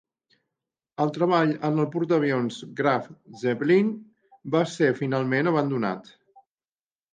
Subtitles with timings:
[1.03, 3.07] El treball en el portaavions "Graf
[3.43, 3.93] Zeppelin"
[4.57, 6.13] va ser finalment abandonat.